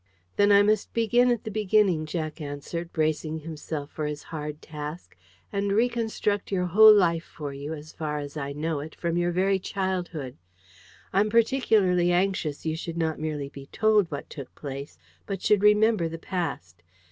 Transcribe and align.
"Then 0.35 0.51
I 0.51 0.63
must 0.63 0.91
begin 0.95 1.29
at 1.29 1.43
the 1.43 1.51
beginning," 1.51 2.07
Jack 2.07 2.41
answered, 2.41 2.91
bracing 2.91 3.41
himself 3.41 3.91
for 3.91 4.07
his 4.07 4.23
hard 4.23 4.59
task, 4.59 5.15
"and 5.53 5.73
reconstruct 5.73 6.51
your 6.51 6.65
whole 6.65 6.91
life 6.91 7.23
for 7.23 7.53
you, 7.53 7.75
as 7.75 7.93
far 7.93 8.17
as 8.17 8.35
I 8.35 8.51
know 8.51 8.79
it, 8.79 8.95
from 8.95 9.15
your 9.15 9.31
very 9.31 9.59
childhood. 9.59 10.37
I'm 11.13 11.29
particularly 11.29 12.11
anxious 12.11 12.65
you 12.65 12.75
should 12.75 12.97
not 12.97 13.19
merely 13.19 13.49
be 13.49 13.67
TOLD 13.67 14.09
what 14.09 14.27
took 14.27 14.55
place, 14.55 14.97
but 15.27 15.43
should 15.43 15.61
remember 15.61 16.09
the 16.09 16.17
past. 16.17 16.81